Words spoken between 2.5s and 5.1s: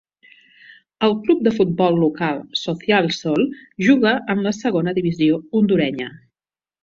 Social Sol, juga en la segona